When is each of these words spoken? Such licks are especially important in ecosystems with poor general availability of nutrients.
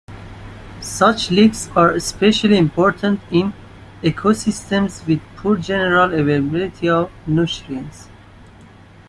Such 0.79 1.29
licks 1.29 1.69
are 1.75 1.91
especially 1.91 2.57
important 2.57 3.19
in 3.29 3.53
ecosystems 4.01 5.05
with 5.05 5.21
poor 5.35 5.57
general 5.57 6.11
availability 6.11 6.89
of 6.89 7.11
nutrients. 7.27 8.09